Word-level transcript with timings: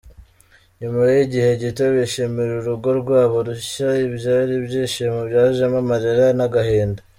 Nyuma 0.79 1.01
y'igihe 1.13 1.49
gito 1.61 1.85
bishimira 1.95 2.51
urugo 2.59 2.89
rwabo 3.01 3.37
rushya, 3.47 3.87
ibyari 4.05 4.51
ibyishimo 4.59 5.19
byajemo 5.29 5.77
amarira 5.83 6.25
n'agahinda. 6.37 7.01